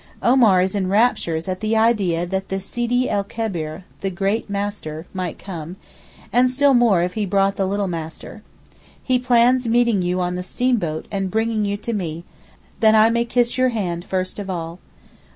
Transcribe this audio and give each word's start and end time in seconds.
Omar 0.23 0.61
is 0.63 0.73
in 0.73 0.87
raptures 0.89 1.47
at 1.47 1.59
the 1.59 1.77
idea 1.77 2.25
that 2.25 2.49
the 2.49 2.59
Sidi 2.59 3.07
el 3.07 3.23
Kebir 3.23 3.83
(the 3.99 4.09
Great 4.09 4.49
Master) 4.49 5.05
might 5.13 5.37
come, 5.37 5.75
and 6.33 6.49
still 6.49 6.73
more 6.73 7.03
if 7.03 7.13
he 7.13 7.23
brought 7.23 7.55
the 7.55 7.67
'little 7.67 7.87
master.' 7.87 8.41
He 9.03 9.19
plans 9.19 9.67
meeting 9.67 10.01
you 10.01 10.19
on 10.19 10.33
the 10.33 10.41
steamboat 10.41 11.05
and 11.11 11.29
bringing 11.29 11.65
you 11.65 11.77
to 11.77 11.93
me, 11.93 12.23
that 12.79 12.95
I 12.95 13.11
may 13.11 13.25
kiss 13.25 13.59
your 13.59 13.69
hand 13.69 14.03
first 14.03 14.39
of 14.39 14.49
all. 14.49 14.79